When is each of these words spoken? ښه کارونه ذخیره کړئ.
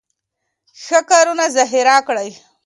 ښه 0.83 0.99
کارونه 1.09 1.45
ذخیره 1.57 1.97
کړئ. 2.07 2.29